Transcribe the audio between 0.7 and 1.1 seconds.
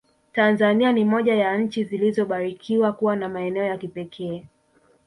ni